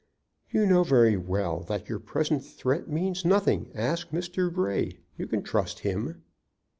[0.49, 3.69] "You know very well that your present threat means nothing.
[3.75, 4.51] Ask Mr.
[4.51, 4.93] Grey.
[5.15, 6.23] You can trust him."